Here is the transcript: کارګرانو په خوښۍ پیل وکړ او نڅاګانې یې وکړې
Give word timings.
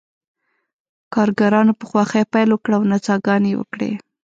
کارګرانو 1.13 1.73
په 1.79 1.85
خوښۍ 1.89 2.23
پیل 2.33 2.49
وکړ 2.51 2.71
او 2.77 2.83
نڅاګانې 2.91 3.49
یې 3.51 3.57
وکړې 3.59 3.91